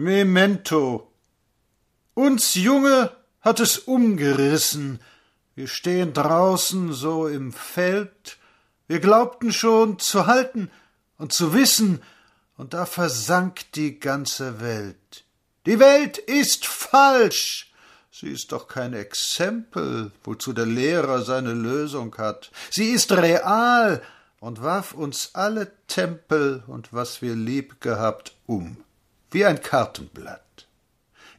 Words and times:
Memento. 0.00 1.10
Uns 2.14 2.54
Junge 2.54 3.10
hat 3.40 3.58
es 3.58 3.78
umgerissen. 3.78 5.00
Wir 5.56 5.66
stehen 5.66 6.12
draußen 6.12 6.92
so 6.92 7.26
im 7.26 7.52
Feld. 7.52 8.38
Wir 8.86 9.00
glaubten 9.00 9.52
schon 9.52 9.98
zu 9.98 10.28
halten 10.28 10.70
und 11.16 11.32
zu 11.32 11.52
wissen, 11.52 12.00
und 12.56 12.74
da 12.74 12.86
versank 12.86 13.72
die 13.72 13.98
ganze 13.98 14.60
Welt. 14.60 15.24
Die 15.66 15.80
Welt 15.80 16.18
ist 16.18 16.64
falsch. 16.64 17.72
Sie 18.12 18.28
ist 18.28 18.52
doch 18.52 18.68
kein 18.68 18.94
Exempel, 18.94 20.12
wozu 20.22 20.52
der 20.52 20.66
Lehrer 20.66 21.22
seine 21.22 21.54
Lösung 21.54 22.16
hat. 22.18 22.52
Sie 22.70 22.90
ist 22.90 23.10
real 23.10 24.00
und 24.38 24.62
warf 24.62 24.92
uns 24.92 25.30
alle 25.34 25.72
Tempel 25.88 26.62
und 26.68 26.92
was 26.92 27.20
wir 27.20 27.34
lieb 27.34 27.80
gehabt 27.80 28.36
um 28.46 28.76
wie 29.30 29.44
ein 29.44 29.60
Kartenblatt. 29.60 30.66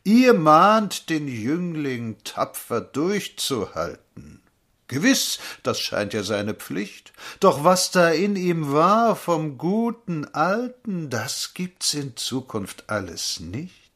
Ihr 0.03 0.33
mahnt 0.33 1.09
den 1.09 1.27
Jüngling 1.27 2.17
tapfer 2.23 2.81
durchzuhalten. 2.81 4.41
Gewiss, 4.88 5.38
das 5.61 5.80
scheint 5.80 6.13
ja 6.13 6.23
seine 6.23 6.55
Pflicht, 6.55 7.13
doch 7.39 7.63
was 7.63 7.91
da 7.91 8.09
in 8.09 8.35
ihm 8.35 8.73
war 8.73 9.16
vom 9.16 9.57
guten 9.59 10.25
Alten, 10.33 11.11
das 11.11 11.53
gibt's 11.53 11.94
in 11.94 12.17
Zukunft 12.17 12.89
alles 12.89 13.39
nicht. 13.39 13.91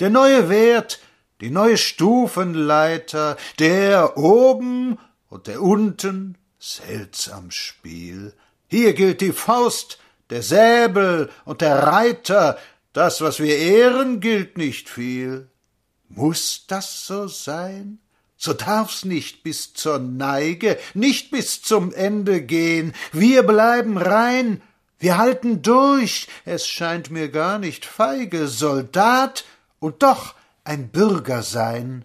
Der 0.00 0.10
neue 0.10 0.50
Wert, 0.50 1.00
die 1.40 1.50
neue 1.50 1.78
Stufenleiter, 1.78 3.36
der 3.58 4.18
oben 4.18 4.98
und 5.30 5.46
der 5.46 5.62
unten, 5.62 6.36
seltsam 6.58 7.50
Spiel. 7.50 8.34
Hier 8.66 8.92
gilt 8.92 9.22
die 9.22 9.32
Faust, 9.32 9.98
der 10.28 10.42
Säbel 10.42 11.30
und 11.46 11.62
der 11.62 11.84
Reiter, 11.84 12.58
das, 12.92 13.20
was 13.20 13.40
wir 13.40 13.56
ehren, 13.56 14.20
gilt 14.20 14.58
nicht 14.58 14.88
viel. 14.88 15.50
Muß 16.08 16.64
das 16.68 17.06
so 17.06 17.28
sein? 17.28 17.98
So 18.36 18.52
darf's 18.52 19.04
nicht 19.04 19.42
bis 19.42 19.74
zur 19.74 19.98
Neige, 19.98 20.78
nicht 20.94 21.30
bis 21.30 21.60
zum 21.60 21.92
Ende 21.92 22.40
gehen. 22.40 22.94
Wir 23.12 23.42
bleiben 23.42 23.98
rein, 23.98 24.62
wir 24.98 25.18
halten 25.18 25.62
durch. 25.62 26.28
Es 26.44 26.66
scheint 26.66 27.10
mir 27.10 27.30
gar 27.30 27.58
nicht 27.58 27.84
feige, 27.84 28.46
Soldat 28.46 29.44
und 29.80 30.02
doch 30.02 30.34
ein 30.64 30.88
Bürger 30.88 31.42
sein. 31.42 32.04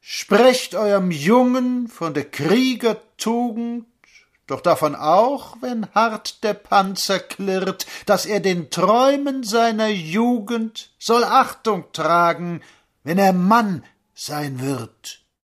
Sprecht 0.00 0.74
eurem 0.74 1.10
Jungen 1.10 1.88
von 1.88 2.14
der 2.14 2.24
Kriegertugend 2.30 3.86
doch 4.46 4.60
davon 4.60 4.94
auch, 4.94 5.56
wenn 5.60 5.86
hart 5.94 6.44
der 6.44 6.54
Panzer 6.54 7.18
klirrt, 7.18 7.86
dass 8.06 8.26
er 8.26 8.40
den 8.40 8.70
Träumen 8.70 9.42
seiner 9.42 9.88
Jugend 9.88 10.90
soll 10.98 11.24
Achtung 11.24 11.92
tragen, 11.92 12.62
wenn 13.02 13.18
er 13.18 13.32
Mann 13.32 13.84
sein 14.14 14.60
wird. 14.60 15.23